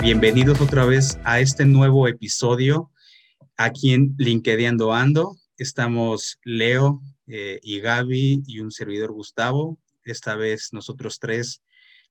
[0.00, 2.92] Bienvenidos otra vez a este nuevo episodio
[3.56, 5.36] aquí en LinkedIn Ando.
[5.56, 9.80] Estamos Leo eh, y Gaby y un servidor Gustavo.
[10.04, 11.60] Esta vez nosotros tres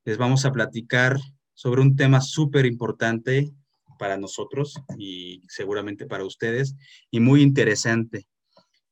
[0.04, 1.18] les vamos a platicar
[1.54, 3.50] sobre un tema súper importante
[3.98, 6.76] para nosotros y seguramente para ustedes
[7.12, 8.28] y muy interesante.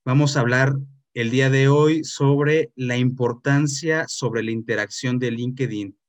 [0.02, 0.74] Vamos a hablar
[1.12, 5.99] el día de hoy sobre la importancia sobre la interacción de LinkedIn.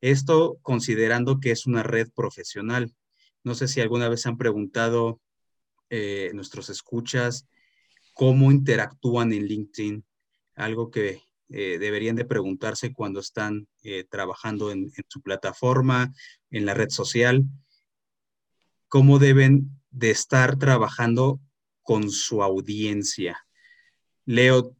[0.00, 2.94] Esto considerando que es una red profesional.
[3.44, 5.20] No sé si alguna vez han preguntado
[5.90, 7.46] eh, nuestros escuchas
[8.14, 10.04] cómo interactúan en LinkedIn,
[10.54, 16.12] algo que eh, deberían de preguntarse cuando están eh, trabajando en, su plataforma,
[16.50, 17.44] en la red social,
[18.88, 21.40] cómo deben de estar trabajando
[21.82, 23.36] con su audiencia.
[24.26, 24.76] Leo,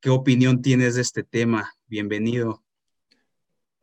[0.00, 1.72] ¿qué opinión tienes de este tema?
[1.86, 2.61] Bienvenido.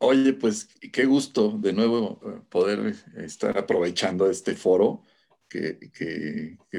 [0.02, 5.02] Oye, pues qué gusto de nuevo eh, poder estar aprovechando este foro
[5.48, 5.78] que,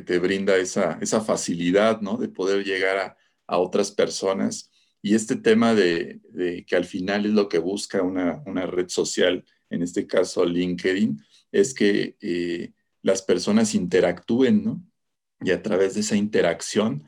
[0.05, 2.17] te brinda esa, facilidad, ¿no?
[2.17, 4.71] De poder llegar a, otras personas.
[5.03, 6.21] Y este tema de,
[6.65, 11.73] que al final es lo que busca una, red social, en este caso LinkedIn, es
[11.75, 14.83] que eh, las personas interactúen, ¿no?
[15.41, 17.03] Y a través de esa interacción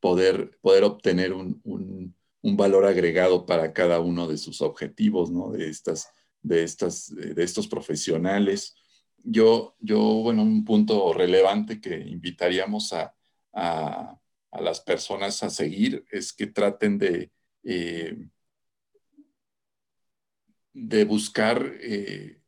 [0.00, 2.15] poder, poder obtener un,
[2.54, 5.50] valor agregado para cada uno de sus objetivos, ¿no?
[5.50, 6.10] De, estas,
[6.42, 8.76] de, estas, de estos profesionales.
[9.16, 13.12] Yo, yo, bueno, un punto relevante que invitaríamos a,
[14.60, 17.32] las personas a seguir es que traten de,
[17.64, 18.28] eh,
[20.72, 22.40] de buscar eh,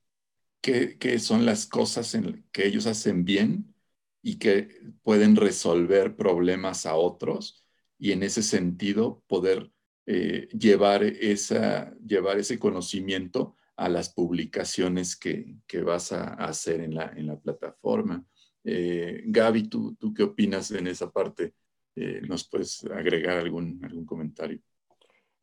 [0.60, 3.74] qué, qué, son las cosas en que ellos hacen bien
[4.22, 4.68] y que
[5.02, 7.64] pueden resolver problemas a otros
[7.98, 9.72] y en ese sentido poder
[10.10, 16.94] eh, llevar, esa, llevar ese conocimiento a las publicaciones que, que vas a hacer en
[16.94, 18.24] la, en la plataforma.
[18.64, 21.52] Eh, Gaby, ¿tú, ¿tú, qué opinas en esa parte?
[21.94, 24.58] Eh, ¿Nos puedes agregar algún, algún comentario?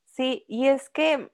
[0.06, 1.30] Sí, y es que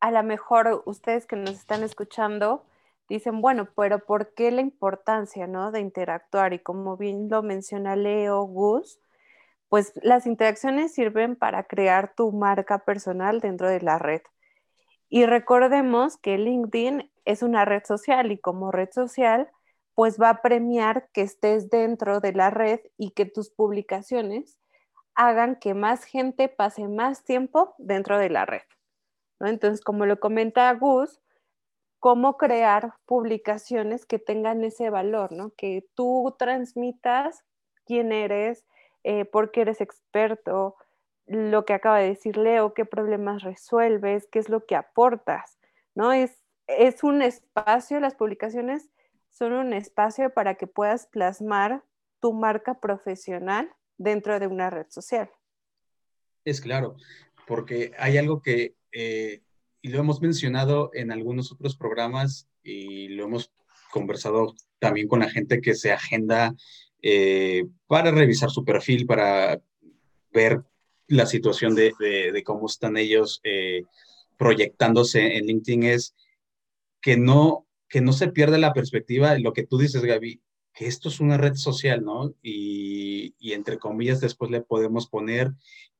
[0.00, 2.66] a lo mejor ustedes que nos están escuchando,
[3.08, 5.72] dicen, bueno, pero ¿por qué la importancia, ¿no?
[5.72, 6.52] De interactuar?
[6.52, 9.00] Y como bien lo menciona Leo, Gus,
[9.68, 14.22] pues las interacciones sirven para crear tu marca personal dentro de la red.
[15.08, 19.50] Y recordemos que LinkedIn es una red social y como red social,
[19.94, 24.58] pues va a premiar que estés dentro de la red y que tus publicaciones
[25.14, 28.62] hagan que más gente pase más tiempo dentro de la red.
[29.40, 29.48] ¿no?
[29.48, 31.20] Entonces, como lo comenta Gus,
[31.98, 35.50] cómo crear publicaciones que tengan ese valor, ¿no?
[35.56, 37.44] Que tú transmitas
[37.84, 38.64] quién eres,
[39.08, 40.76] eh, por qué eres experto,
[41.24, 45.58] lo que acaba de decir Leo, qué problemas resuelves, qué es lo que aportas,
[45.94, 46.12] ¿no?
[46.12, 48.90] Es, es un espacio, las publicaciones
[49.30, 51.82] son un espacio para que puedas plasmar
[52.20, 55.30] tu marca profesional dentro de una red social.
[56.44, 56.96] Es claro,
[57.46, 59.40] porque hay algo que eh,
[59.80, 63.54] y lo hemos mencionado en algunos otros programas y lo hemos
[63.90, 66.54] conversado también con la gente que se agenda
[67.10, 69.62] eh, para revisar su perfil, para
[70.30, 70.62] ver
[71.06, 73.84] la situación de, cómo están ellos eh,
[74.36, 76.14] proyectándose en LinkedIn, es
[77.00, 80.42] que no, que no se pierda la perspectiva lo que tú dices, Gaby,
[80.74, 82.34] que esto es una red social, ¿no?
[82.42, 85.52] Y, y entre comillas después le podemos poner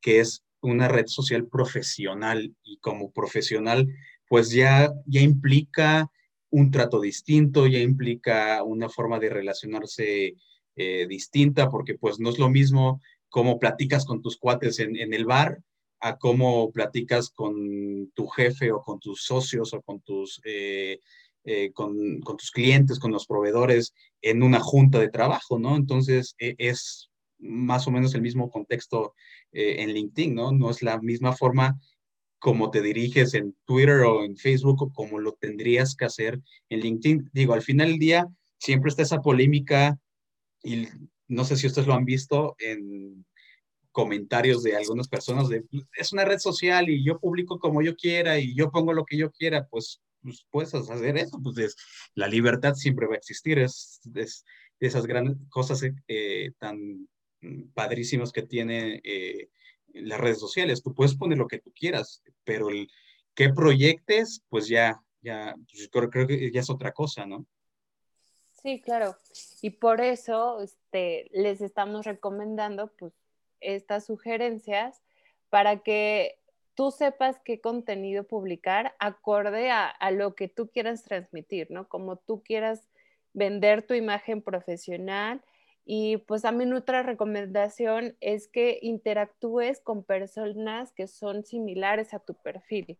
[0.02, 3.88] que es una red social profesional y como profesional,
[4.28, 6.10] pues ya, ya implica
[6.50, 10.36] un trato distinto, ya implica una forma de relacionarse
[10.80, 15.24] eh, distinta, porque pues no es lo mismo cómo platicas con tus cuates en, el
[15.24, 15.60] bar
[15.98, 21.00] a cómo platicas con tu jefe o con tus socios o con tus, eh,
[21.42, 23.92] eh, con, con, tus clientes, con los proveedores
[24.22, 25.74] en una junta de trabajo, ¿no?
[25.74, 27.10] Entonces e, es
[27.40, 29.14] más o menos el mismo contexto
[29.50, 30.52] en LinkedIn, ¿no?
[30.52, 31.76] No es la misma forma
[32.38, 36.80] como te diriges en Twitter o en Facebook o como lo tendrías que hacer en
[36.80, 37.30] LinkedIn.
[37.32, 39.98] Digo, al final del día siempre está esa polémica
[40.62, 40.86] y
[41.28, 43.24] no sé si ustedes lo han visto en
[43.92, 45.64] comentarios de algunas personas de
[45.96, 49.16] es una red social y yo publico como yo quiera y yo pongo lo que
[49.16, 51.74] yo quiera, pues, pues puedes hacer eso, pues
[52.14, 54.44] la libertad siempre va a existir, es, es
[54.80, 57.08] esas grandes cosas eh, tan
[57.74, 59.48] padrísimos que tiene eh,
[59.94, 60.82] las redes sociales.
[60.82, 62.88] Tú puedes poner lo que tú quieras, pero el
[63.34, 67.46] que proyectes, pues ya, ya, pues creo, creo, que ya es otra cosa, ¿no?
[68.62, 69.16] Sí, claro.
[69.62, 73.12] Y por eso este, les estamos recomendando pues,
[73.60, 75.00] estas sugerencias
[75.48, 76.38] para que
[76.74, 81.88] tú sepas qué contenido publicar acorde a, a, lo que tú quieras transmitir, ¿no?
[81.88, 82.88] Como tú quieras
[83.32, 85.42] vender tu imagen profesional.
[85.84, 92.34] Y pues mí otra recomendación es que interactúes con personas que son similares a tu
[92.34, 92.98] perfil.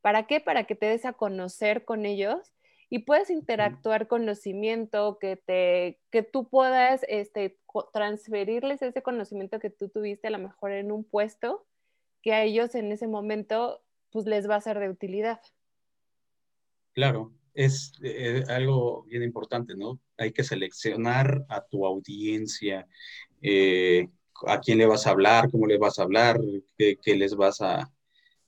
[0.00, 0.40] ¿Para qué?
[0.40, 2.52] Para que te des a conocer con ellos
[2.94, 7.58] y puedes interactuar conocimiento, que, te, que tú puedas este,
[7.92, 11.66] transferirles ese conocimiento que tú tuviste a lo mejor en un puesto
[12.22, 13.82] que a ellos en ese momento
[14.12, 15.40] pues les va a ser de utilidad.
[16.92, 19.98] Claro, es eh, algo bien importante, ¿no?
[20.16, 22.86] Hay que seleccionar a tu audiencia,
[23.42, 24.06] eh,
[24.46, 26.38] a quién le vas a hablar, cómo le vas a hablar,
[26.78, 27.92] qué, qué les vas a,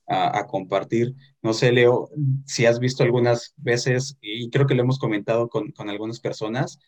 [0.07, 1.13] a, compartir.
[1.41, 2.09] No sé, Leo,
[2.45, 6.79] si has visto algunas veces, y creo que lo hemos comentado con, con algunas personas,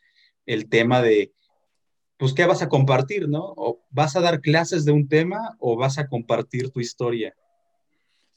[0.45, 1.33] el tema de,
[2.18, 3.54] pues, ¿qué vas a compartir, no?
[3.57, 7.36] ¿O vas a dar clases de un tema o vas a compartir tu historia?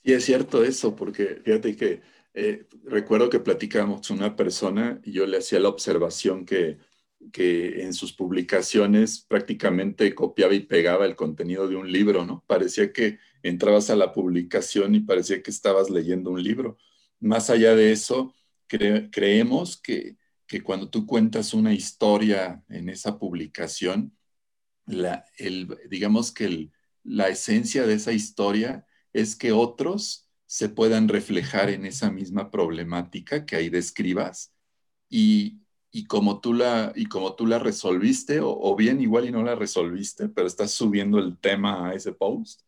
[0.05, 2.01] Sí, es cierto eso, porque fíjate que
[2.35, 6.79] eh, recuerdo que platicábamos con una persona y yo le hacía la observación que,
[7.31, 12.45] que en sus publicaciones prácticamente copiaba y pegaba el contenido de un libro, ¿no?
[12.47, 16.79] Parecía que entrabas a la publicación y parecía que estabas leyendo un libro.
[17.21, 18.35] Más allá de eso,
[18.67, 20.17] creemos que,
[20.47, 24.17] que, cuando tú cuentas una historia en esa publicación,
[24.87, 26.71] la, el, digamos que
[27.05, 33.47] la esencia de esa historia es que otros se puedan reflejar en esa misma problemática
[33.47, 34.53] que ahí describas
[35.09, 35.62] y,
[35.93, 39.45] y como tú la, y como tú la resolviste, o, o, bien igual y no
[39.45, 42.63] la resolviste, pero estás subiendo el tema a ese post,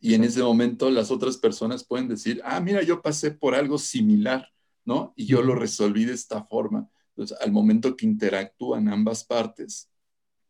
[0.00, 3.78] y en ese momento las otras personas pueden decir, ah, mira, yo pasé por algo
[3.78, 4.48] similar,
[4.84, 5.12] ¿no?
[5.16, 6.88] Y yo lo resolví de esta forma.
[7.10, 9.90] Entonces, al momento que interactúan ambas partes,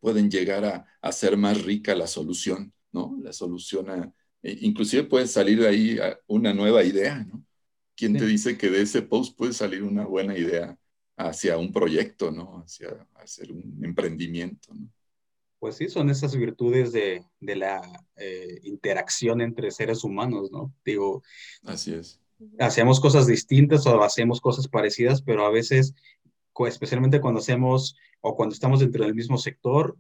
[0.01, 3.19] pueden llegar a, hacer más rica la solución, ¿no?
[3.23, 7.45] La solución a, e inclusive puede salir de ahí una nueva idea, ¿no?
[7.95, 10.79] ¿Quién te dice que de ese post puede salir una buena idea
[11.29, 12.63] hacia un proyecto, ¿no?
[12.65, 14.89] Hacia hacer un emprendimiento, ¿no?
[15.59, 17.81] Pues sí, son esas virtudes de, de la
[18.17, 20.75] eh, interacción entre seres humanos, ¿no?
[20.85, 21.23] Digo,
[21.65, 22.21] así es.
[22.59, 25.95] Hacemos cosas distintas o hacemos cosas parecidas, pero a veces,
[26.67, 29.97] especialmente cuando hacemos o cuando estamos dentro del mismo sector,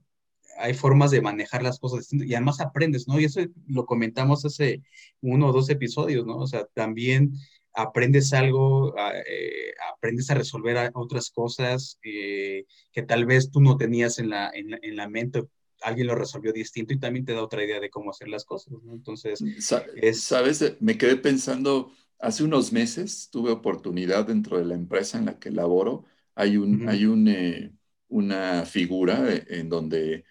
[0.58, 3.20] hay formas de manejar las cosas distintas y además aprendes, ¿no?
[3.20, 4.82] Y eso lo comentamos hace
[5.20, 6.38] uno o dos episodios, ¿no?
[6.38, 7.34] O sea, también
[7.74, 14.18] aprendes algo, eh, aprendes a resolver otras cosas eh, que tal vez tú no tenías
[14.18, 15.44] en la, en, la mente,
[15.82, 18.74] alguien lo resolvió distinto y también te da otra idea de cómo hacer las cosas,
[18.82, 18.92] ¿no?
[18.92, 19.42] Entonces,
[20.12, 20.76] ¿sabes?
[20.80, 25.50] Me quedé pensando, hace unos meses tuve oportunidad dentro de la empresa en la que
[25.50, 26.04] laboro,
[26.34, 27.72] hay, un, hay un, eh,
[28.08, 30.24] una figura en donde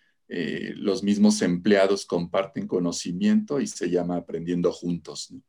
[0.75, 5.41] los mismos empleados comparten conocimiento y se llama Aprendiendo Juntos, ¿no?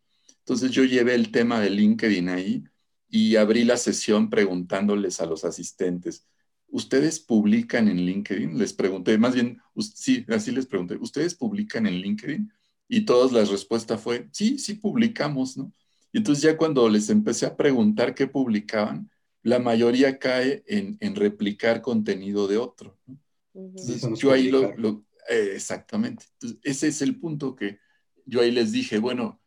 [0.44, 2.64] Entonces yo llevé el tema de LinkedIn ahí
[3.08, 6.26] y abrí la sesión preguntándoles a los asistentes,
[6.68, 8.58] ¿ustedes publican en LinkedIn?
[8.58, 9.60] Les pregunté, más bien,
[9.94, 12.52] sí, así les pregunté, ¿ustedes publican en LinkedIn?
[12.88, 15.72] Y todas las respuestas fue, sí, sí publicamos, ¿no?
[16.12, 19.10] Y entonces ya cuando les empecé a preguntar qué publicaban,
[19.42, 22.98] la mayoría cae en, replicar contenido de otro.
[23.06, 23.18] ¿no?
[23.54, 26.26] Entonces, yo ahí lo, eh, exactamente.
[26.34, 27.78] Entonces, ese es el punto que
[28.24, 29.41] yo ahí les dije, bueno,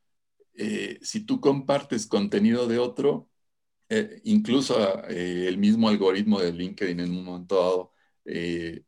[0.57, 3.29] eh, si tú compartes contenido de otro,
[3.89, 7.91] eh, incluso eh, el mismo algoritmo de LinkedIn en un momento dado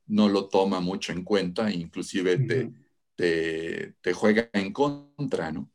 [0.08, 2.40] no lo toma mucho en cuenta, inclusive
[3.16, 5.72] te, te, juega en contra, ¿no?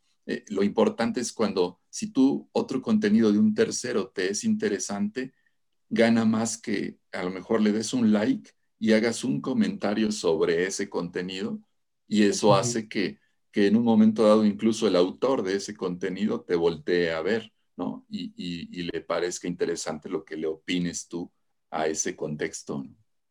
[0.48, 5.32] lo importante es cuando si tú otro contenido de un tercero te es interesante,
[5.88, 10.66] gana más que a lo mejor le des un like y hagas un comentario sobre
[10.66, 11.60] ese contenido
[12.08, 13.20] y eso hace que
[13.52, 17.52] que en un momento dado incluso el autor de ese contenido te voltee a ver,
[17.76, 18.04] ¿no?
[18.08, 21.30] Y, y, le parezca interesante lo que le opines tú
[21.70, 22.84] a ese contexto.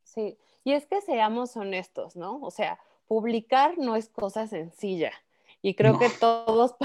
[0.03, 2.39] Sí, y es que seamos honestos, ¿no?
[2.41, 5.11] O sea, publicar no es cosa sencilla.
[5.61, 6.75] Y creo que todos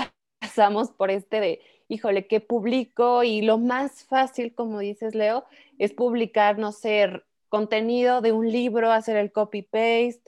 [0.40, 3.22] pasamos por este de, híjole, ¿qué publico?
[3.22, 5.44] Y lo más fácil, como dices, Leo,
[5.78, 10.22] es publicar, no sé, contenido de un libro, hacer el copy-paste,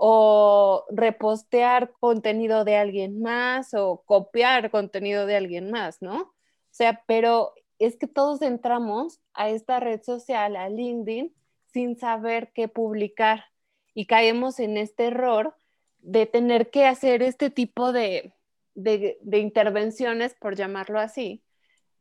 [0.00, 6.22] o repostear contenido de alguien más o copiar contenido de alguien más, ¿no?
[6.22, 6.34] O
[6.70, 11.34] sea, pero es que todos entramos a esta red social, a LinkedIn,
[11.72, 13.46] sin saber qué publicar
[13.92, 15.56] y caemos en este error
[15.98, 18.32] de tener que hacer este tipo de,
[18.76, 21.42] de, de intervenciones, por llamarlo así,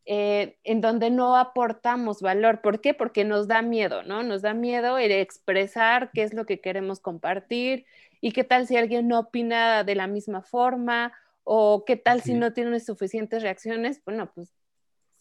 [0.09, 2.61] eh, en donde no aportamos valor.
[2.61, 2.93] ¿Por qué?
[2.93, 4.23] Porque nos da miedo, ¿no?
[4.23, 7.85] Nos da miedo el expresar qué es lo que queremos compartir
[8.21, 11.11] y qué tal si alguien no opina de la misma forma
[11.43, 14.53] O qué tal si no tienes suficientes reacciones, bueno, pues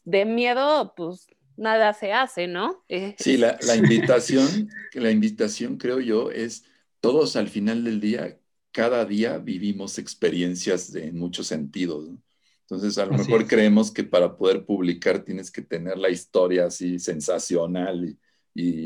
[0.05, 1.27] de miedo, pues
[1.57, 2.85] nada se hace, ¿no?
[2.89, 6.65] Eh, sí, la, la invitación, la invitación creo yo es
[7.01, 8.39] todos al final del día,
[8.71, 12.09] cada día vivimos experiencias de, en muchos sentidos.
[12.69, 16.99] Entonces, a lo mejor creemos que para poder publicar tienes que tener la historia así
[16.99, 18.19] sensacional y,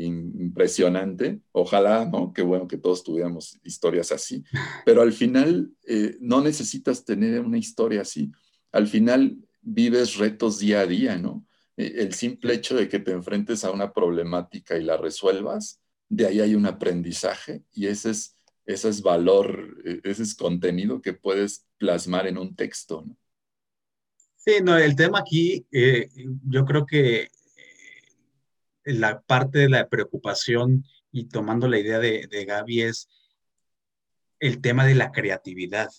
[0.03, 1.39] impresionante.
[1.51, 2.31] Ojalá, ¿no?
[2.31, 4.43] Qué bueno que todos tuviéramos historias así.
[4.85, 8.31] Pero al final eh, no necesitas tener una historia así.
[8.71, 11.43] Al final vives retos día a día, ¿no?
[11.77, 16.27] Eh, el simple hecho de que te enfrentes a una problemática y la resuelvas, de
[16.27, 18.35] ahí hay un aprendizaje y ese es,
[18.65, 23.17] ese es valor, eh, ese es contenido que puedes plasmar en un texto, ¿no?
[24.43, 26.09] Sí, no, el tema aquí, eh,
[26.47, 27.29] yo creo que
[28.83, 33.07] la parte de la preocupación y tomando la idea de, de Gaby es
[34.39, 35.91] el tema de la creatividad,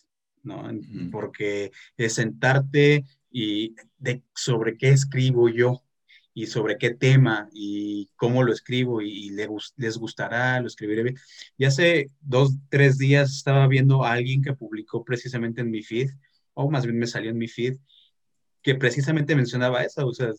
[0.42, 0.68] ¿no?
[1.12, 5.84] Porque es sentarte y de sobre qué escribo yo
[6.34, 11.16] y sobre qué tema y cómo lo escribo y, les gustará, lo escribiré bien.
[11.56, 16.10] Y hace dos, tres días estaba viendo a alguien que publicó precisamente en mi feed,
[16.54, 17.76] o más bien me salió en mi feed,
[18.62, 20.30] que precisamente mencionaba eso, o sea,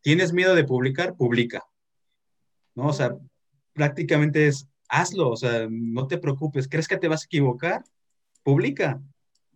[0.00, 1.16] ¿tienes miedo de publicar?
[1.16, 1.64] Publica.
[2.74, 2.88] ¿No?
[2.88, 3.16] O sea,
[3.72, 7.84] prácticamente es, hazlo, o sea, no te preocupes, ¿crees que te vas a equivocar?
[8.42, 9.00] Publica.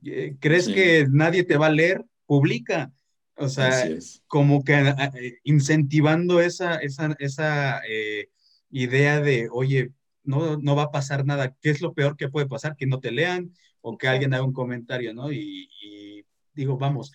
[0.04, 2.04] Eh, ¿Crees que nadie te va a leer?
[2.26, 2.92] publica.
[3.36, 3.88] O sea,
[4.28, 8.28] como que eh, incentivando esa, esa, esa eh,
[8.70, 9.90] idea de, oye,
[10.22, 11.54] no, no va a pasar nada.
[11.60, 12.76] ¿Qué es lo peor que puede pasar?
[12.76, 15.32] Que no te lean o que alguien haga un comentario, ¿no?
[15.32, 17.12] Y, y digo, vamos,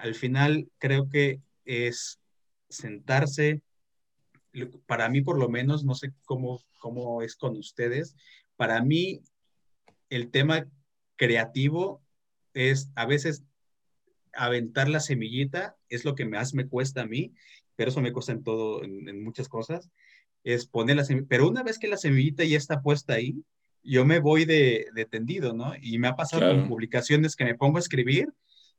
[0.00, 2.18] al final creo que es
[2.68, 3.60] sentarse,
[4.86, 8.16] para mí por lo menos, no sé cómo, cómo es con ustedes,
[8.56, 9.22] para mí
[10.08, 10.66] el tema
[11.16, 12.02] creativo
[12.54, 13.44] es a veces
[14.32, 17.34] aventar la semillita es lo que más me cuesta a mí,
[17.76, 19.90] pero eso me cuesta en todo, en, muchas cosas,
[20.44, 21.28] es poner la semillita.
[21.28, 23.44] Pero una vez que la semillita ya está puesta ahí,
[23.82, 25.74] yo me voy de, tendido, ¿no?
[25.80, 28.28] Y me ha pasado con publicaciones que me pongo a escribir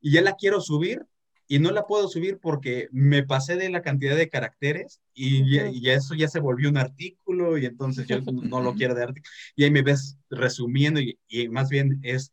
[0.01, 1.05] y ya la quiero subir
[1.47, 5.93] y no la puedo subir porque me pasé de la cantidad de caracteres y ya,
[5.93, 9.31] eso ya se volvió un artículo y entonces yo no lo quiero de artículo.
[9.55, 12.31] Y ahí me ves resumiendo y, y más bien es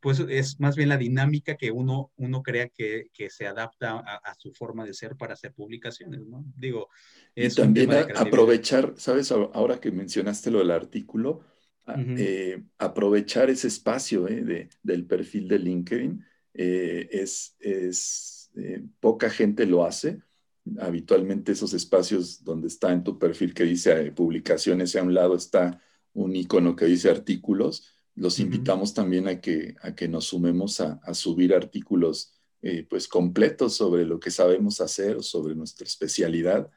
[0.00, 4.52] pues es más bien la dinámica que uno, uno crea que, se adapta a, su
[4.52, 6.44] forma de ser para hacer publicaciones, ¿no?
[6.56, 6.88] Digo,
[7.34, 9.30] es y también aprovechar, ¿sabes?
[9.30, 11.42] Ahora que mencionaste lo del artículo,
[12.16, 18.50] eh, aprovechar ese espacio eh, del perfil de LinkedIn eh, es, es
[19.00, 20.20] poca gente lo hace.
[20.78, 25.34] Habitualmente esos espacios donde está en tu perfil que dice publicaciones y a un lado
[25.36, 25.80] está
[26.12, 31.14] un icono que dice artículos, los invitamos también a que, a que nos sumemos a,
[31.14, 36.70] subir artículos eh, pues completos sobre lo que sabemos hacer o sobre nuestra especialidad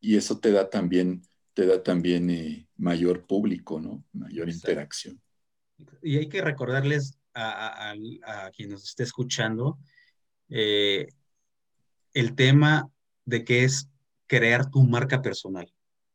[0.00, 1.22] y eso te da también,
[1.54, 4.04] te da también eh, mayor público, ¿no?
[4.12, 5.20] Mayor interacción.
[6.02, 9.78] Y hay que recordarles a, quien nos esté escuchando
[10.48, 11.08] eh,
[12.14, 12.90] el tema
[13.24, 13.88] de que es
[14.26, 15.72] crear tu marca personal.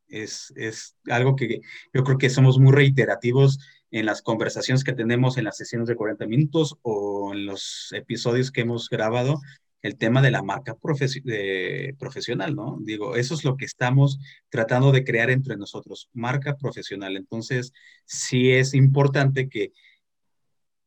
[0.07, 1.61] Es, es, algo que
[1.93, 3.59] yo creo que somos muy reiterativos
[3.91, 8.51] en las conversaciones que tenemos en las sesiones de 40 minutos o en los episodios
[8.51, 9.39] que hemos grabado,
[9.85, 12.79] el tema de la marca profesional, ¿no?
[12.81, 14.17] Digo, eso es lo que estamos
[14.49, 17.15] tratando de crear entre nosotros, marca profesional.
[17.15, 17.71] Entonces,
[18.03, 19.73] sí es importante que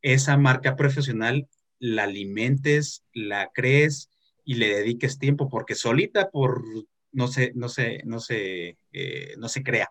[0.01, 1.47] esa marca profesional
[1.79, 4.09] la alimentes, la crees
[4.43, 6.63] y le dediques tiempo, porque solita por
[7.11, 9.89] no se, no se, no se, eh, no se crea.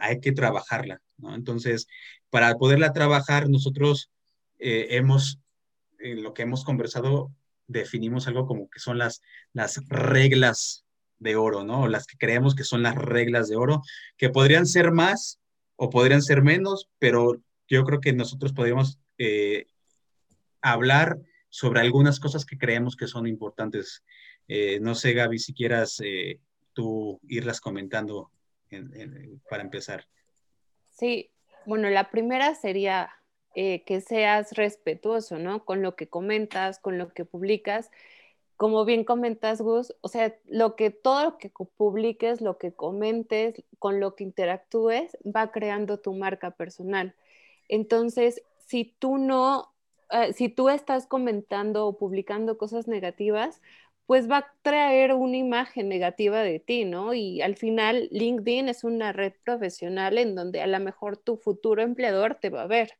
[0.00, 1.00] hay que trabajarla.
[1.34, 1.86] Entonces,
[2.30, 4.10] para poderla trabajar, nosotros
[4.58, 5.40] eh, hemos,
[5.98, 7.32] en lo que hemos conversado,
[7.66, 10.84] definimos algo como que son las, las reglas
[11.18, 11.88] de oro, ¿no?
[11.88, 13.82] Las que creemos que son las reglas de oro,
[14.16, 15.38] que podrían ser más
[15.76, 19.66] o podrían ser menos, pero yo creo que nosotros podríamos eh,
[20.62, 24.04] hablar sobre algunas cosas que creemos que son importantes.
[24.46, 26.00] Eh, no sé, Gaby, si quieras
[26.72, 28.30] tú irlas comentando
[29.48, 30.06] para empezar.
[30.92, 31.30] Sí,
[31.64, 33.10] bueno, la primera sería
[33.54, 35.64] eh, que seas respetuoso, ¿no?
[35.64, 37.90] Con lo que comentas, con lo que publicas.
[38.56, 43.64] Como bien comentas, Gus, o sea, lo que todo lo que publiques, lo que comentes,
[43.78, 47.14] con lo que interactúes, va creando tu marca personal.
[47.68, 49.74] Entonces, si tú no,
[50.10, 53.62] eh, si tú estás comentando o publicando cosas negativas,
[54.04, 57.14] pues va a traer una imagen negativa de ti, ¿no?
[57.14, 61.82] Y al final LinkedIn es una red profesional en donde a lo mejor tu futuro
[61.82, 62.98] empleador te va a ver.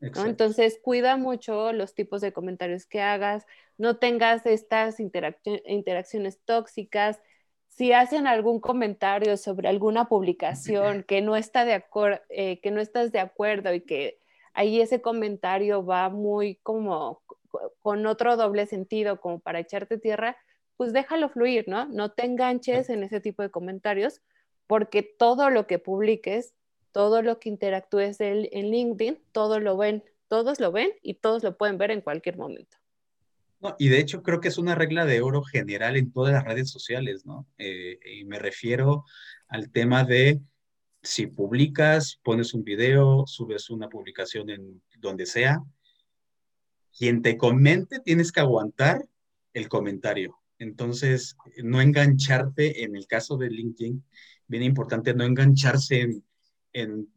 [0.00, 3.44] Entonces, cuida mucho los tipos de comentarios que hagas,
[3.76, 7.20] no tengas estas interacciones tóxicas.
[7.66, 11.84] Si hacen algún comentario sobre alguna publicación que no, está de
[12.28, 14.20] eh, que no estás de acuerdo y que
[14.58, 17.22] ahí ese comentario va muy como
[17.78, 20.36] con otro doble sentido, como para echarte tierra,
[20.76, 21.86] pues déjalo fluir, ¿no?
[21.86, 24.20] No te enganches en ese tipo de comentarios,
[24.66, 26.54] porque todo lo que publiques,
[26.90, 31.56] todo lo que interactúes en, LinkedIn, todo lo ven, todos lo ven y todos lo
[31.56, 32.76] pueden ver en cualquier momento.
[33.60, 36.44] No, y de hecho creo que es una regla de oro general en todas las
[36.44, 37.46] redes sociales, ¿no?
[37.58, 39.04] Eh, y me refiero
[39.46, 40.40] al tema de
[41.08, 45.58] si publicas, pones un video, subes una publicación en donde sea,
[46.96, 49.02] quien te comente tienes que aguantar
[49.54, 50.36] el comentario.
[50.58, 51.34] Entonces,
[51.64, 54.04] no engancharte, en el caso de LinkedIn,
[54.48, 56.20] bien importante, no engancharse
[56.74, 57.08] en,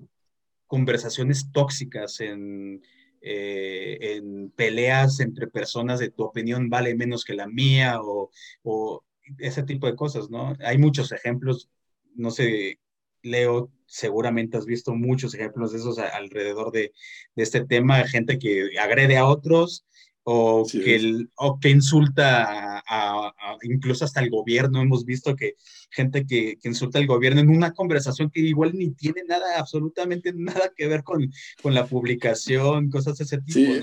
[0.68, 2.82] conversaciones tóxicas, en,
[3.20, 8.32] eh, en, peleas entre personas de tu opinión vale menos que la mía o,
[8.64, 9.04] o
[9.38, 10.56] ese tipo de cosas, ¿no?
[10.62, 11.70] Hay muchos ejemplos,
[12.16, 12.80] no sé,
[13.22, 16.94] Leo, seguramente has visto muchos ejemplos de esos alrededor de,
[17.36, 19.86] de este tema, gente que agrede a otros
[20.24, 23.34] o, que, o que insulta a,
[23.64, 24.82] incluso hasta el gobierno.
[24.82, 25.56] Hemos visto que
[25.90, 30.32] gente que, que, insulta al gobierno en una conversación que igual ni tiene nada, absolutamente
[30.34, 31.30] nada que ver con,
[31.62, 33.60] con la publicación, cosas de ese tipo.
[33.60, 33.82] Sí,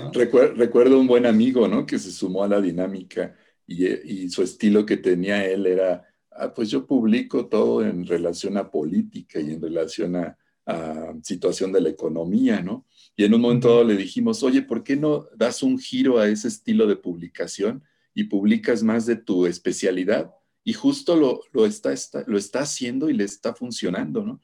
[0.55, 1.85] recuerdo un buen amigo, ¿no?
[1.85, 3.35] Que se sumó a la dinámica
[3.67, 8.57] y, y su estilo que tenía él era, ah, pues yo publico todo en relación
[8.57, 12.85] a política y en relación a, a situación de la economía, ¿no?
[13.15, 16.47] Y en un momento le dijimos, oye, ¿por qué no das un giro a ese
[16.47, 17.83] estilo de publicación
[18.13, 20.31] y publicas más de tu especialidad?
[20.63, 21.93] Y justo lo, lo, está,
[22.27, 24.41] lo está haciendo y le está funcionando, ¿no?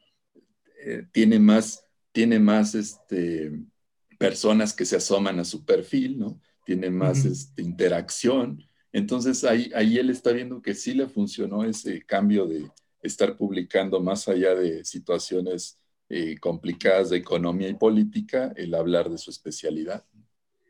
[0.84, 3.52] Eh, tiene más, tiene más este,
[4.18, 6.42] personas que se asoman a su perfil, ¿no?
[6.66, 8.64] Tiene más este, interacción.
[8.96, 14.00] Entonces ahí, ahí él está viendo que sí le funcionó ese cambio de estar publicando
[14.00, 15.78] más allá de situaciones
[16.08, 20.06] eh, complicadas de economía y política el hablar de su especialidad.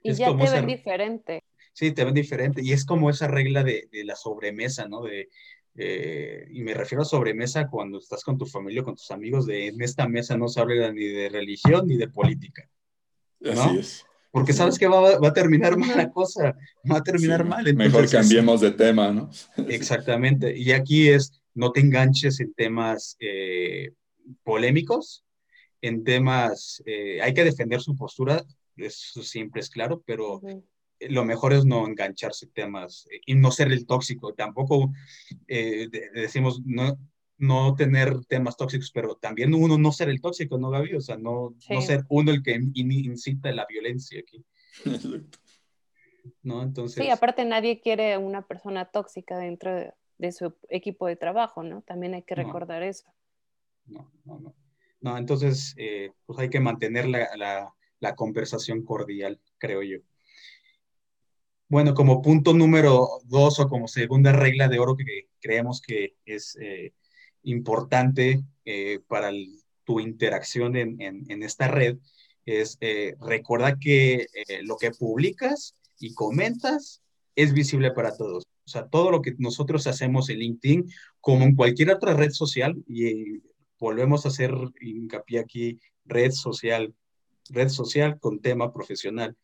[0.02, 1.44] Y ya te ven diferente.
[1.72, 2.64] Sí, te ven diferente.
[2.64, 5.04] Y es como esa regla de, la sobremesa, ¿no?
[5.04, 5.30] De,
[5.76, 9.46] eh, y me refiero a sobremesa cuando estás con tu familia o con tus amigos,
[9.46, 12.68] de en esta mesa no se habla ni de religión ni de política.
[13.44, 14.06] Así es.
[14.36, 16.58] Porque sabes que va, a terminar mal la cosa,
[16.92, 17.74] va a terminar mal.
[17.74, 19.30] mejor cambiemos de tema, ¿no?
[19.70, 20.54] Exactamente.
[20.58, 23.94] Y aquí es, no te enganches en temas eh,
[24.44, 25.24] polémicos,
[25.80, 28.44] en temas, eh, hay que defender su postura,
[28.76, 30.42] eso siempre es claro, pero
[31.00, 34.34] lo mejor es no engancharse temas eh, y no ser el tóxico.
[34.34, 34.92] Tampoco
[35.48, 36.98] eh, decimos no,
[37.38, 40.96] no tener temas tóxicos, pero también uno no ser el tóxico, ¿no, Gaby?
[40.96, 44.46] O sea, no, no ser uno el que incita la violencia aquí.
[46.42, 46.64] ¿No?
[46.64, 47.04] Entonces...
[47.04, 49.72] Sí, aparte nadie quiere una persona tóxica dentro
[50.18, 51.82] de, su equipo de trabajo, ¿no?
[51.82, 53.06] También hay que recordar eso.
[53.86, 54.56] No, no, no.
[55.02, 55.18] ¿no?
[55.18, 57.72] Entonces, eh, pues hay que mantener la,
[58.16, 59.98] conversación cordial, creo yo.
[61.68, 66.56] Bueno, como punto número dos o como segunda regla de oro que creemos que es
[66.62, 66.94] eh,
[67.46, 69.32] importante eh, para
[69.84, 71.98] tu interacción en, esta red,
[72.46, 72.78] es
[73.22, 74.28] recuerda que
[74.64, 77.02] lo que publicas y comentas
[77.36, 78.46] es visible para todos.
[78.66, 80.90] O sea, todo lo que nosotros hacemos en LinkedIn,
[81.22, 83.44] como en cualquier otra red social, y
[83.80, 86.94] volvemos a hacer hincapié aquí, red social,
[87.50, 89.38] red social con tema profesional.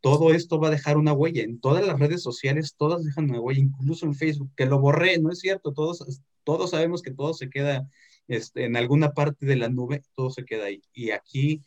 [0.00, 1.42] Todo esto va a dejar una huella.
[1.42, 5.18] En todas las redes sociales, todas dejan una huella, incluso en Facebook, que lo borré,
[5.18, 7.88] no es cierto, todos, todos sabemos que todo se queda
[8.28, 10.82] este, en alguna parte de la nube, todo se queda ahí.
[10.92, 11.62] Y aquí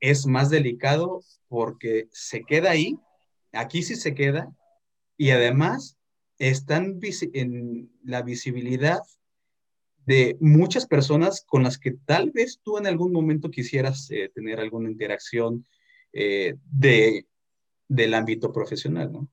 [0.00, 2.98] es más delicado porque se queda ahí,
[3.52, 4.54] aquí sí se queda,
[5.16, 5.96] y además
[6.38, 6.98] están
[7.32, 9.00] en la visibilidad
[10.06, 14.60] de muchas personas con las que tal vez tú en algún momento quisieras eh, tener
[14.60, 15.66] alguna interacción
[16.14, 17.26] eh, de,
[17.88, 19.28] del ámbito profesional, ¿no?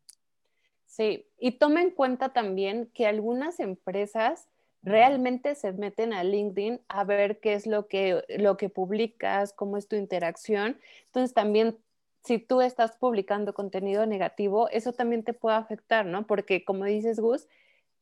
[0.85, 4.49] Sí, y toma en cuenta también que algunas empresas
[4.83, 9.77] realmente se meten a LinkedIn a ver qué es lo que, lo que publicas, cómo
[9.77, 10.77] es tu interacción.
[11.05, 11.77] Entonces también
[12.23, 16.27] si tú estás publicando contenido negativo, eso también te puede afectar, ¿no?
[16.27, 17.47] Porque como dices, Gus,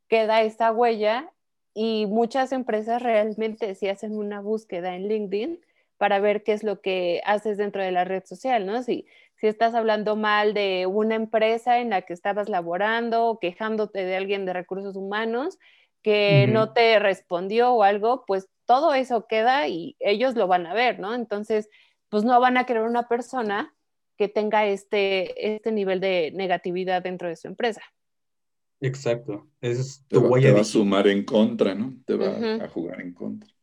[0.07, 1.31] queda esa huella
[1.73, 5.59] y muchas empresas realmente sí hacen una búsqueda en LinkedIn
[5.99, 8.81] para ver qué es lo que haces dentro de la red social, ¿no?
[8.83, 14.15] Si, si estás hablando mal de una empresa en la que estabas laborando, quejándote de
[14.15, 15.59] alguien de recursos humanos
[16.01, 20.73] que no te respondió o algo, pues todo eso queda y ellos lo van a
[20.73, 21.13] ver, ¿no?
[21.13, 21.69] Entonces,
[22.07, 23.75] pues no van a querer una persona
[24.17, 27.81] que tenga este, este nivel de negatividad dentro de su empresa.
[28.79, 29.49] Exacto.
[29.59, 31.97] Es te, va, a sumar en contra, ¿no?
[32.05, 33.53] Te va a jugar en contra.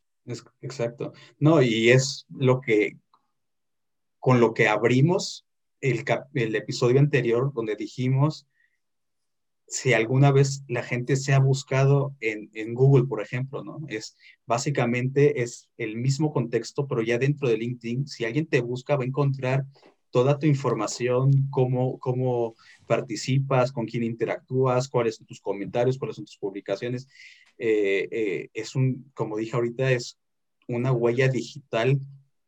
[0.61, 1.13] Exacto.
[1.39, 2.99] No, y es lo que,
[4.19, 5.47] con lo que abrimos
[5.81, 8.47] el, el episodio anterior, donde dijimos
[9.69, 13.81] si alguna vez la gente se ha buscado en, en, Google, por ejemplo, ¿no?
[13.89, 18.97] Es básicamente es el mismo contexto, pero ya dentro de LinkedIn, si alguien te busca,
[18.97, 19.65] va a encontrar
[20.11, 22.55] toda tu información, cómo, cómo
[22.87, 27.09] participas, con quién interactúas, cuáles son tus comentarios, cuáles son tus publicaciones.
[27.59, 30.19] Eh, eh, es un, como dije ahorita, es
[30.69, 31.99] una huella digital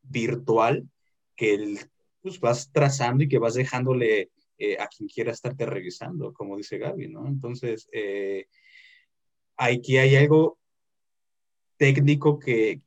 [0.02, 0.88] virtual
[1.36, 1.76] que
[2.20, 6.78] pues, vas trazando y que vas dejándole eh, a quien quiera estarte revisando, como dice
[6.78, 7.26] Gaby, ¿no?
[7.26, 7.88] Entonces,
[9.56, 10.58] aquí hay algo
[11.76, 12.80] técnico que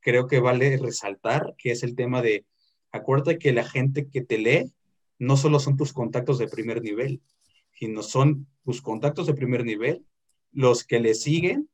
[0.00, 2.44] creo que vale resaltar, que es el tema de,
[2.92, 4.72] acuérdate que la gente que te lee
[5.18, 7.22] no solo son tus contactos de primer nivel,
[7.72, 10.04] sino son tus contactos de primer nivel,
[10.54, 11.68] los que le siguen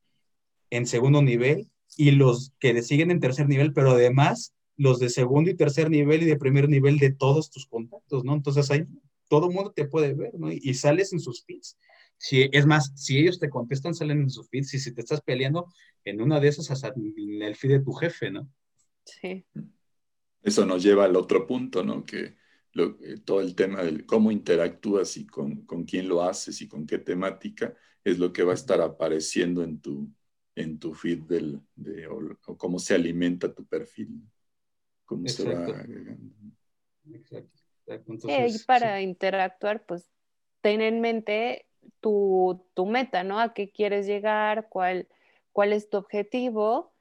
[0.70, 5.10] en segundo nivel y los que le siguen en tercer nivel, pero además los de
[5.10, 8.34] segundo y tercer nivel y de primer nivel de todos tus contactos, ¿no?
[8.34, 8.86] Entonces ahí
[9.28, 10.50] todo el mundo te puede ver, ¿no?
[10.50, 11.78] Y, sales en sus feeds.
[12.16, 14.74] Si, es más, si ellos te contestan, salen en sus feeds.
[14.74, 15.72] Y si te estás peleando,
[16.04, 18.50] en una de esas, hasta en el feed de tu jefe, ¿no?
[19.04, 19.44] Sí.
[20.42, 22.04] Eso nos lleva al otro punto, ¿no?
[22.04, 22.34] Que
[22.74, 26.86] eh, todo el tema de cómo interactúas y con, con, quién lo haces y con
[26.86, 30.08] qué temática es lo que va a estar apareciendo en tu,
[30.54, 34.22] en tu feed del, de, o, cómo se alimenta tu perfil,
[35.04, 36.32] cómo se va agregando.
[37.12, 37.62] Exacto.
[38.28, 40.08] y para interactuar, pues
[40.60, 41.66] ten en mente
[42.00, 43.40] tu, tu, meta, ¿no?
[43.40, 45.08] A qué quieres llegar, cuál,
[45.52, 46.92] cuál es tu objetivo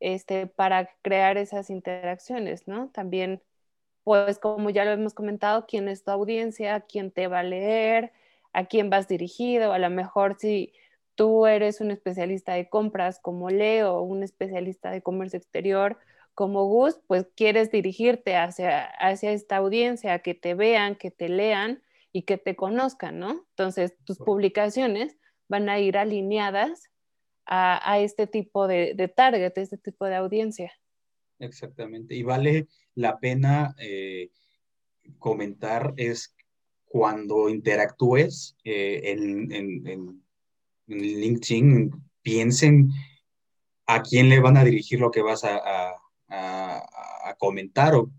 [0.00, 2.90] este, para crear esas interacciones, ¿no?
[2.90, 3.42] También
[4.08, 8.10] pues como ya lo hemos comentado, quién es tu audiencia, quién te va a leer,
[8.54, 10.72] a quién vas dirigido, a lo mejor si
[11.14, 15.98] tú eres un especialista de compras como Leo, un especialista de comercio exterior
[16.32, 21.82] como Gus, pues quieres dirigirte hacia, hacia esta audiencia, que te vean, que te lean
[22.10, 23.44] y que te conozcan, ¿no?
[23.50, 25.18] Entonces, tus publicaciones
[25.48, 26.88] van a ir alineadas
[27.44, 30.72] a, este tipo de, de target, este tipo de audiencia.
[31.40, 32.14] Exactamente.
[32.14, 32.68] Y vale
[32.98, 34.30] la pena eh,
[35.18, 36.34] comentar es
[36.84, 40.22] cuando interactúes eh, en, en,
[40.86, 42.90] LinkedIn, piensen
[43.86, 45.92] a quién le van a dirigir lo que vas a,
[46.28, 48.10] a, comentar o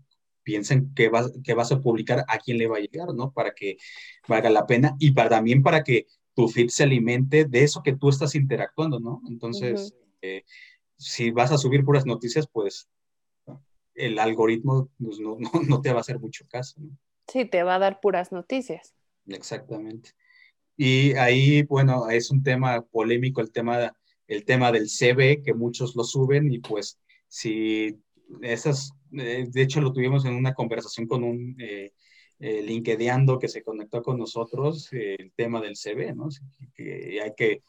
[0.44, 3.32] piensen que vas, que vas a publicar a quién le va a llegar, ¿no?
[3.32, 3.76] Para que
[4.28, 7.96] valga la pena y para, también para que tu feed se alimente de eso que
[7.96, 9.20] tú estás interactuando, ¿no?
[9.28, 10.44] Entonces, eh,
[10.96, 12.88] si vas a subir puras noticias, pues
[14.06, 16.80] el algoritmo pues, no, no, te va a hacer mucho caso.
[16.80, 16.96] ¿no?
[17.26, 18.94] Sí, te va a dar puras noticias.
[19.26, 20.10] Exactamente.
[20.76, 23.94] Y ahí, bueno, es un tema polémico el tema,
[24.26, 28.00] el tema del CV, que muchos lo suben y pues si
[28.40, 31.92] esas, eh, de hecho lo tuvimos en una conversación con un eh,
[32.38, 36.28] eh que se conectó con nosotros, eh, el tema del CV, ¿no?
[36.74, 37.62] Que hay que,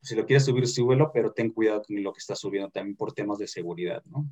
[0.00, 3.12] si lo quieres subir, súbelo, pero ten cuidado con lo que estás subiendo también por
[3.12, 4.26] temas de seguridad, ¿no?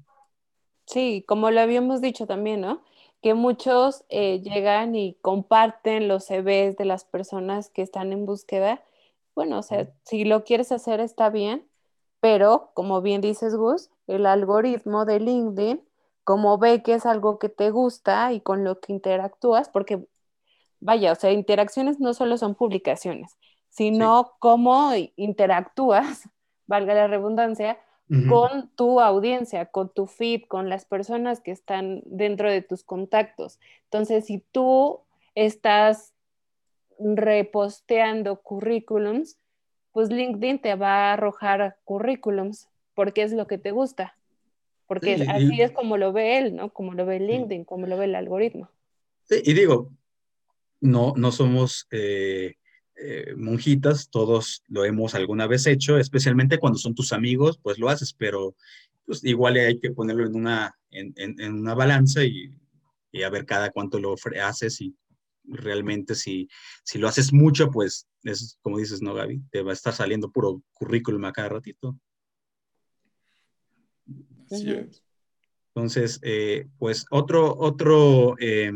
[0.86, 2.82] Sí, como lo habíamos dicho también, ¿no?
[3.22, 8.82] Que muchos eh, llegan y comparten los CVs de las personas que están en búsqueda.
[9.34, 11.66] Bueno, o sea, si lo quieres hacer está bien,
[12.20, 15.82] pero como bien dices, Gus, el algoritmo de LinkedIn,
[16.24, 20.06] como ve que es algo que te gusta y con lo que interactúas, porque
[20.80, 23.36] vaya, o sea, interacciones no solo son publicaciones,
[23.68, 26.28] sino cómo interactúas,
[26.66, 27.78] valga la redundancia,
[28.28, 33.58] con tu audiencia, con tu feed, con las personas que están dentro de tus contactos.
[33.84, 35.00] Entonces, si tú
[35.34, 36.12] estás
[36.98, 39.38] reposteando currículums,
[39.92, 44.16] pues LinkedIn te va a arrojar currículums porque es lo que te gusta.
[44.86, 46.70] Porque así es como lo ve él, ¿no?
[46.70, 48.68] Como lo ve LinkedIn, como lo ve el algoritmo.
[49.24, 49.90] Sí, y digo,
[50.80, 52.56] no, no somos eh,
[53.04, 57.88] eh, monjitas, todos lo hemos alguna vez hecho, especialmente cuando son tus amigos, pues lo
[57.88, 58.54] haces, pero
[59.04, 62.54] pues igual hay que ponerlo en una, en, en, una balanza y,
[63.10, 64.94] y, a ver cada cuánto lo haces y
[65.44, 66.48] realmente si,
[66.84, 69.42] si lo haces mucho, pues es como dices, ¿no, Gaby?
[69.50, 71.98] Te va a estar saliendo puro currículum a cada ratito.
[74.50, 75.02] Así es.
[75.74, 78.70] Entonces, eh, pues otro, otro eh,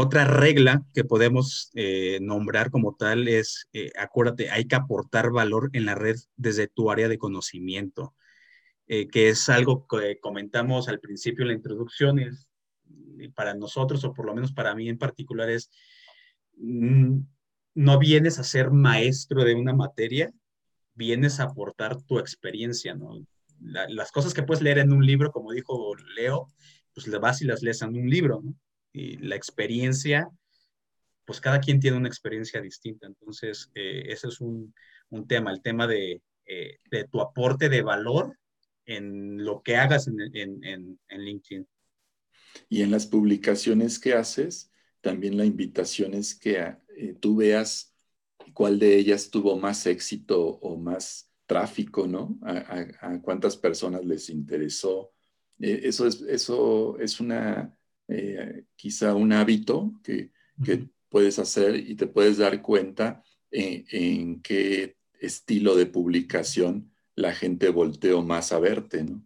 [0.00, 5.70] otra regla que podemos eh, nombrar como tal es, eh, acuérdate, hay que aportar valor
[5.72, 8.14] en la red desde tu área de conocimiento.
[8.90, 12.48] eh, que es algo que comentamos al principio en la introducción, es,
[13.34, 15.70] para nosotros, o por lo menos para mí en particular, es,
[16.56, 17.18] mm,
[17.74, 20.32] no vienes a ser maestro de una materia,
[20.94, 22.96] vienes a aportar tu experiencia,
[23.60, 26.48] las cosas que puedes leer en un libro, como dijo Leo,
[26.94, 28.54] pues le vas y las lees en un libro, ¿no?
[29.20, 30.28] La experiencia,
[31.24, 33.06] pues cada quien tiene una experiencia distinta.
[33.06, 34.74] Entonces, eh, ese es un,
[35.10, 38.38] un, tema, el tema de, eh, de, tu aporte de valor
[38.86, 41.66] en lo que hagas en, en, en, LinkedIn.
[42.70, 46.56] Y en las publicaciones que haces, también la invitación es que
[46.96, 47.94] eh, tú veas
[48.54, 52.38] cuál de ellas tuvo más éxito o más tráfico, ¿no?
[52.42, 55.12] A, cuántas personas les interesó.
[55.58, 57.77] Eh, eso, es, eso es una,
[58.08, 60.30] eh, quizá un hábito que,
[61.10, 68.22] puedes hacer y te puedes dar cuenta en, qué estilo de publicación la gente volteó
[68.22, 69.22] más a verte, ¿no?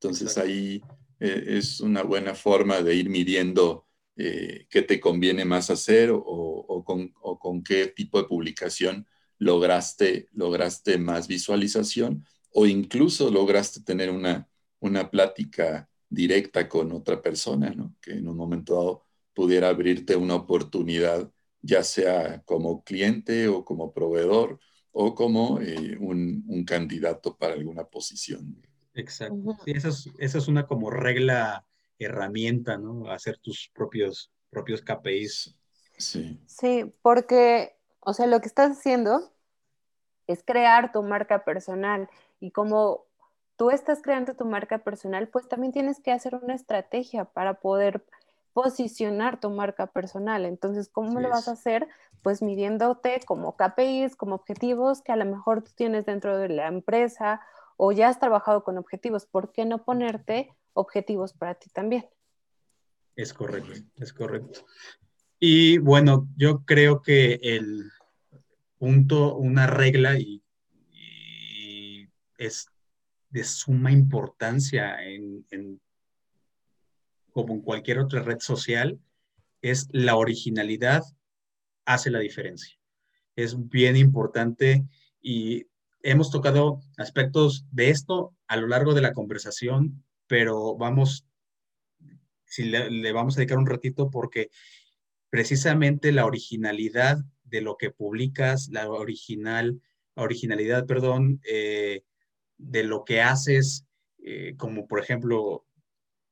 [0.00, 0.82] Entonces ahí
[1.20, 6.84] eh, es una buena forma de ir midiendo eh, qué te conviene más hacer o,
[6.86, 9.06] con, qué tipo de publicación
[9.38, 14.48] lograste, lograste más visualización o incluso lograste tener una,
[14.80, 17.94] una plática directa con otra persona, ¿no?
[18.00, 23.92] que en un momento dado pudiera abrirte una oportunidad, ya sea como cliente o como
[23.92, 24.58] proveedor
[24.92, 28.56] o como eh, un, candidato para alguna posición.
[28.94, 29.58] Exacto.
[29.62, 31.66] Sí, esa es, esa es una como regla
[31.98, 33.10] herramienta, ¿no?
[33.10, 35.54] Hacer tus propios, propios KPIs.
[35.98, 36.40] Sí.
[36.46, 39.34] Sí, porque, o sea, lo que estás haciendo
[40.26, 42.08] es crear tu marca personal
[42.40, 43.04] y como
[43.56, 48.04] tú estás creando tu marca personal, pues también tienes que hacer una estrategia para poder
[48.52, 50.44] posicionar tu marca personal.
[50.44, 51.88] Entonces, ¿cómo lo vas a hacer?
[52.22, 56.68] Pues midiéndote como KPIs, como objetivos que a lo mejor tú tienes dentro de la
[56.68, 57.40] empresa
[57.76, 59.26] o ya has trabajado con objetivos.
[59.26, 62.06] ¿Por qué no ponerte objetivos para ti también.
[63.16, 64.66] Es correcto, es correcto.
[65.40, 67.90] Y bueno, yo creo que el
[68.78, 70.42] punto, una regla y,
[72.38, 72.68] es
[73.36, 75.80] de suma importancia en,
[77.30, 78.98] como en cualquier otra red social,
[79.60, 81.02] es la originalidad
[81.84, 82.78] hace la diferencia.
[83.36, 84.86] Es bien importante
[85.20, 85.66] y
[86.02, 91.26] hemos tocado aspectos de esto a lo largo de la conversación pero vamos,
[92.44, 94.50] si le, vamos a dedicar un ratito porque
[95.30, 99.80] precisamente la originalidad de lo que publicas, la original,
[100.14, 102.02] originalidad, perdón, eh,
[102.58, 103.86] de lo que haces,
[104.18, 105.64] eh, como por ejemplo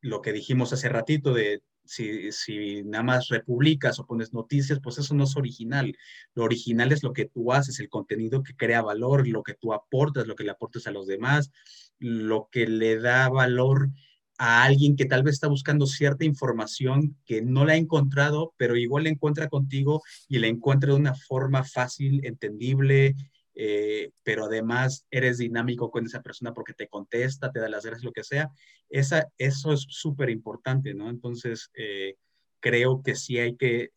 [0.00, 4.98] lo que dijimos hace ratito de si, si, nada más republicas o pones noticias, pues
[4.98, 5.94] eso no es original.
[6.34, 9.72] Lo original es lo que tú haces, el contenido que crea valor, lo que tú
[9.72, 11.50] aportas, lo que le aportas a los demás,
[11.98, 13.90] lo que le da valor
[14.38, 18.76] a alguien que tal vez está buscando cierta información que no la ha encontrado, pero
[18.76, 23.14] igual la encuentra contigo y la encuentra de una forma fácil, entendible,
[23.55, 28.05] eh, pero además eres dinámico con esa persona porque te contesta, te da las gracias,
[28.05, 28.51] lo que sea.
[28.88, 31.09] Esa, eso es súper importante, ¿no?
[31.09, 32.17] Entonces, eh,
[32.61, 33.90] creo que sí hay que eh,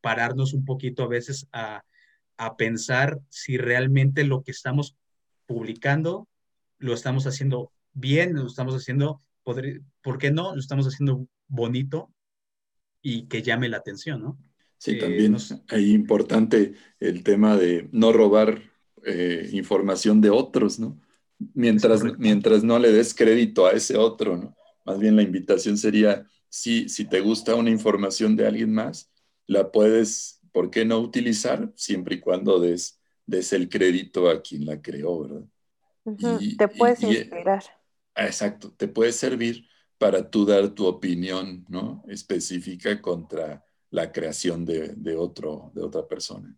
[0.00, 1.84] pararnos un poquito a veces a,
[2.36, 4.96] a pensar si realmente lo que estamos
[5.46, 6.28] publicando
[6.78, 10.54] lo estamos haciendo bien, lo estamos haciendo, ¿por qué no?
[10.54, 12.12] Lo estamos haciendo bonito
[13.00, 14.38] y que llame la atención, ¿no?
[14.84, 18.70] Sí, también es importante el tema de no robar
[19.02, 21.00] eh, información de otros, ¿no?
[21.54, 24.54] Mientras, mientras no le des crédito a ese otro, ¿no?
[24.84, 29.10] Más bien la invitación sería, si, si te gusta una información de alguien más,
[29.46, 31.72] la puedes, ¿por qué no utilizar?
[31.76, 35.44] Siempre y cuando des, des el crédito a quien la creó, ¿verdad?
[36.58, 37.64] te puedes inspirar.
[38.14, 39.66] exacto, te puede servir
[39.96, 42.04] para tú dar tu opinión ¿no?
[42.06, 43.63] específica contra
[43.94, 46.52] la creación de, otro, de otra persona.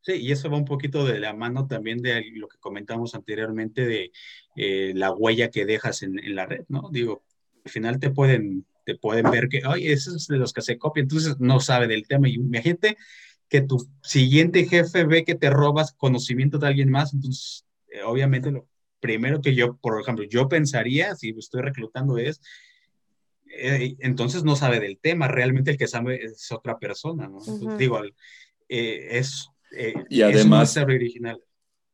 [0.00, 3.86] Sí, y eso va un poquito de la mano también de lo que comentamos anteriormente
[3.86, 4.12] de
[4.56, 6.88] eh, la huella que dejas en, la red, ¿no?
[6.90, 7.22] Digo,
[7.66, 10.78] al final te pueden, te pueden ver que, ay, ese es de los que se
[10.78, 12.30] copia, entonces no sabe del tema.
[12.30, 12.96] Y imagínate
[13.50, 18.50] que tu siguiente jefe ve que te robas conocimiento de alguien más, entonces eh, obviamente
[18.50, 18.66] lo,
[19.00, 22.40] primero que yo, por ejemplo, yo pensaría, si estoy reclutando es,
[23.50, 27.40] eh, entonces no sabe del tema, realmente el que sabe es otra persona, ¿no?
[27.76, 28.02] digo,
[28.68, 29.48] eh, es...
[29.72, 31.40] Eh, y además, original.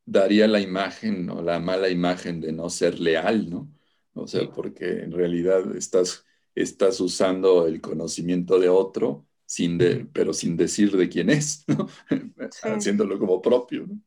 [0.05, 3.71] daría la imagen o la mala imagen de no ser leal, ¿no?
[4.13, 10.33] O sea, porque en realidad estás, estás usando el conocimiento de otro, sin de, pero
[10.33, 11.87] sin decir de quién es, ¿no?
[12.63, 14.01] Haciéndolo como propio, ¿no?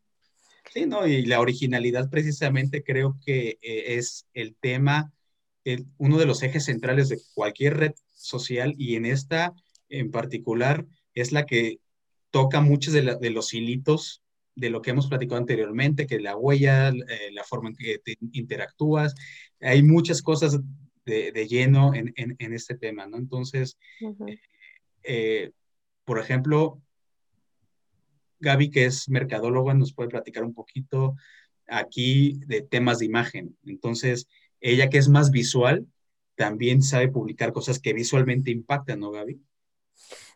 [0.72, 5.12] Sí, no, y la originalidad precisamente creo que eh, es el tema,
[5.99, 9.55] uno de los ejes centrales de cualquier red social y en esta
[9.88, 11.81] en particular es la que
[12.31, 14.23] toca muchos de, los hilitos
[14.55, 18.16] de lo que hemos platicado anteriormente, que la huella, eh, la forma en que te
[18.33, 19.14] interactúas,
[19.61, 20.59] hay muchas cosas
[21.05, 23.16] de, lleno en, este tema, ¿no?
[23.16, 23.79] Entonces,
[25.03, 25.51] eh,
[26.05, 26.81] por ejemplo,
[28.38, 31.16] Gaby, que es mercadóloga, nos puede platicar un poquito
[31.66, 33.57] aquí de temas de imagen.
[33.64, 34.29] Entonces,
[34.61, 35.87] ella que es más visual,
[36.35, 39.40] también sabe publicar cosas que visualmente impactan, ¿no, Gaby?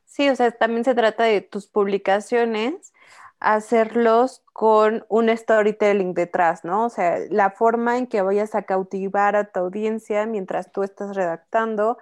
[0.04, 2.92] Sí, o sea, también se trata de tus publicaciones,
[3.40, 6.86] hacerlos con un storytelling detrás, ¿no?
[6.86, 11.16] O sea, la forma en que vayas a cautivar a tu audiencia mientras tú estás
[11.16, 11.98] redactando,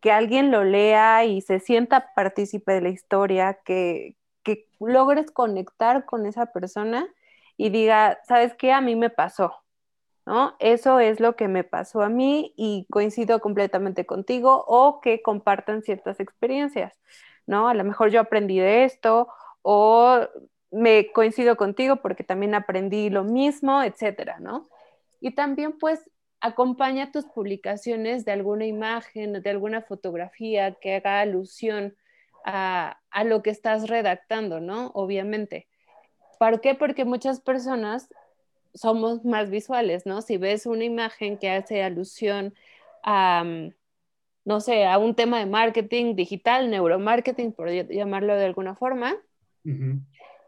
[0.00, 6.04] que alguien lo lea y se sienta partícipe de la historia, que, que logres conectar
[6.04, 7.08] con esa persona
[7.56, 8.72] y diga, ¿sabes qué?
[8.72, 9.63] A mí me pasó,
[10.26, 10.56] ¿no?
[10.58, 15.82] Eso es lo que me pasó a mí y coincido completamente contigo o que compartan
[15.82, 16.98] ciertas experiencias,
[17.46, 17.68] ¿no?
[17.68, 19.28] A lo mejor yo aprendí de esto
[19.62, 20.20] o
[20.70, 24.68] me coincido contigo porque también aprendí lo mismo, etcétera, ¿no?
[25.20, 26.10] Y también pues
[26.40, 31.96] acompaña tus publicaciones de alguna imagen, de alguna fotografía que haga alusión
[32.44, 34.88] a, lo que estás redactando, ¿no?
[34.88, 35.66] Obviamente.
[36.38, 36.74] ¿Por qué?
[36.74, 38.12] Porque muchas personas
[38.74, 40.20] somos más visuales, ¿no?
[40.20, 42.54] Si ves una imagen que hace alusión
[43.02, 43.74] a, mm,
[44.44, 49.16] no sé, a un tema de marketing digital, neuromarketing, por llamarlo de alguna forma,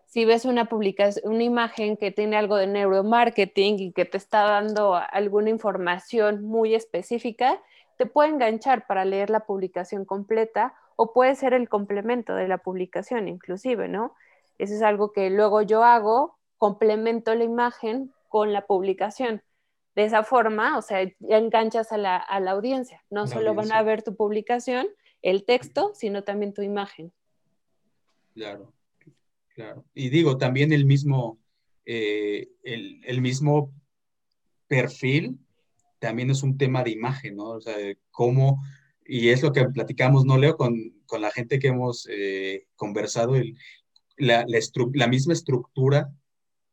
[0.06, 4.42] si ves una publicación, una imagen que tiene algo de neuromarketing y que te está
[4.42, 7.60] dando alguna información muy específica,
[7.96, 12.58] te puede enganchar para leer la publicación completa o puede ser el complemento de la
[12.58, 14.14] publicación inclusive, ¿no?
[14.58, 19.42] Eso es algo que luego yo hago, complemento la imagen con la publicación.
[19.94, 23.02] De esa forma, o sea, ya enganchas a la, audiencia.
[23.08, 24.88] No solo van a ver tu publicación,
[25.22, 27.14] el texto, sino también tu imagen.
[28.34, 28.74] Claro,
[29.54, 29.86] claro.
[29.94, 31.38] Y digo, también el mismo,
[31.86, 33.72] eh, el, el, mismo
[34.66, 35.38] perfil
[35.98, 37.52] también es un tema de imagen, ¿no?
[37.52, 37.74] O sea,
[38.10, 38.60] cómo
[39.02, 40.58] y es lo que platicamos, ¿no, Leo?
[40.58, 43.56] Con, con la gente que hemos eh, conversado, el,
[44.18, 44.58] la, la,
[44.92, 46.12] la, misma estructura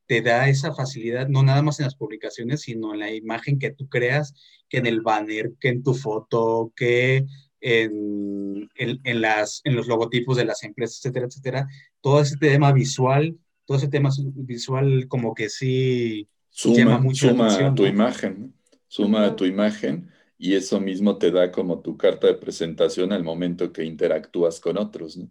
[0.05, 3.71] te da esa facilidad, no nada más en las publicaciones, sino en la imagen que
[3.71, 4.33] tú creas,
[4.69, 7.25] que en el banner, que en tu foto, que
[7.61, 11.67] en, en, en las, en los logotipos de las empresas, etcétera, etcétera.
[12.01, 17.75] Todo ese tema visual, todo ese tema visual como que sí suma, llama mucho suma
[17.75, 18.53] tu imagen,
[18.87, 23.71] suma tu imagen y eso mismo te da como tu carta de presentación al momento
[23.71, 25.29] que interactúas con otros, ¿no?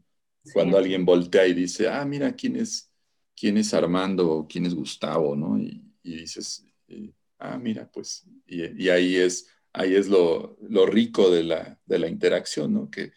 [0.52, 2.91] Cuando alguien voltea y dice, ah, mira, ¿quién es,
[3.36, 5.58] quién es Armando o quién es Gustavo, ¿no?
[5.58, 11.80] Y, dices, eh, ah, mira, pues, y, ahí es, ahí es lo, rico de la,
[11.86, 12.90] de la, interacción, ¿no?
[12.90, 13.12] Que,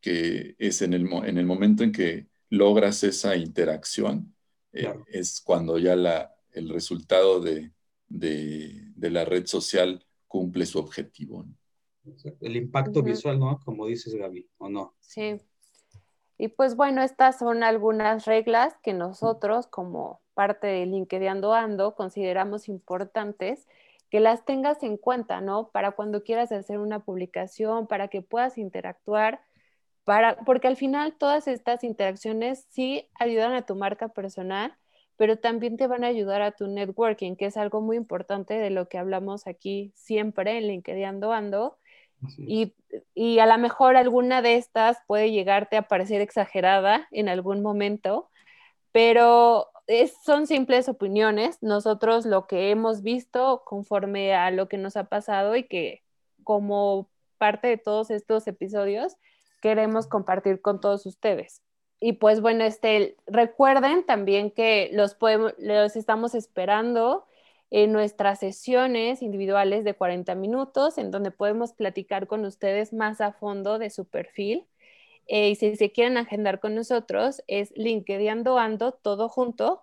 [0.00, 4.34] que es en el, en el momento en que logras esa interacción,
[4.72, 7.72] eh, es cuando ya la, el resultado de,
[8.06, 11.46] de, de la red social cumple su objetivo.
[12.40, 13.60] El impacto visual, ¿no?
[13.64, 14.94] Como dices, Gaby, ¿o no?
[15.00, 15.36] Sí.
[16.38, 22.68] Y pues bueno, estas son algunas reglas que nosotros como parte de LinkedIn Ando consideramos
[22.68, 23.66] importantes
[24.08, 25.68] que las tengas en cuenta, ¿no?
[25.68, 29.42] Para cuando quieras hacer una publicación, para que puedas interactuar,
[30.04, 34.78] para, porque al final todas estas interacciones sí ayudan a tu marca personal
[35.18, 38.70] pero también te van a ayudar a tu networking, que es algo muy importante de
[38.70, 41.76] lo que hablamos aquí siempre en LinkedIn Ando.
[42.38, 42.74] Y,
[43.14, 48.28] y, a lo mejor alguna de estas puede llegarte a parecer exagerada en algún momento,
[48.92, 51.58] pero es, son simples opiniones.
[51.62, 56.02] Nosotros lo que hemos visto conforme a lo que nos ha pasado y que
[56.42, 59.16] como parte de todos estos episodios
[59.62, 61.62] queremos compartir con todos ustedes
[62.00, 67.26] y pues bueno, este, recuerden también que los, podemos, los estamos esperando
[67.70, 73.32] en nuestras sesiones individuales de 40 minutos, en donde podemos platicar con ustedes más a
[73.32, 74.66] fondo de su perfil.
[75.26, 78.58] Eh, y si se quieren agendar con nosotros, es linkedinando
[78.92, 79.82] todo junto,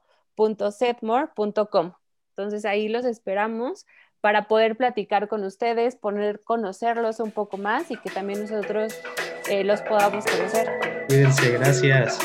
[2.32, 3.86] Entonces ahí los esperamos
[4.22, 9.00] para poder platicar con ustedes, poner conocerlos un poco más y que también nosotros
[9.48, 10.68] eh, los podamos conocer.
[11.08, 12.18] Cuídense, gracias.